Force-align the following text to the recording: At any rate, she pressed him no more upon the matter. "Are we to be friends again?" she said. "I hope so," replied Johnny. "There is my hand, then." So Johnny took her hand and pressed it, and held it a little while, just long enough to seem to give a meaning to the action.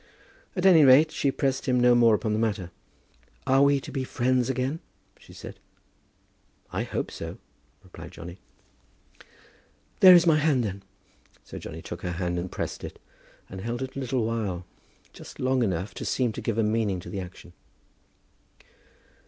At 0.55 0.65
any 0.65 0.83
rate, 0.83 1.11
she 1.11 1.29
pressed 1.31 1.67
him 1.67 1.79
no 1.79 1.93
more 1.93 2.15
upon 2.15 2.33
the 2.33 2.39
matter. 2.39 2.71
"Are 3.45 3.61
we 3.61 3.79
to 3.81 3.91
be 3.91 4.03
friends 4.03 4.49
again?" 4.49 4.79
she 5.19 5.31
said. 5.31 5.59
"I 6.73 6.81
hope 6.81 7.11
so," 7.11 7.37
replied 7.83 8.09
Johnny. 8.09 8.39
"There 9.99 10.15
is 10.15 10.25
my 10.25 10.37
hand, 10.39 10.63
then." 10.63 10.81
So 11.43 11.59
Johnny 11.59 11.83
took 11.83 12.01
her 12.01 12.13
hand 12.13 12.39
and 12.39 12.51
pressed 12.51 12.83
it, 12.83 12.97
and 13.47 13.61
held 13.61 13.83
it 13.83 13.95
a 13.95 13.99
little 13.99 14.25
while, 14.25 14.65
just 15.13 15.39
long 15.39 15.61
enough 15.61 15.93
to 15.93 16.03
seem 16.03 16.31
to 16.31 16.41
give 16.41 16.57
a 16.57 16.63
meaning 16.63 16.99
to 17.01 17.09
the 17.11 17.19
action. 17.19 17.53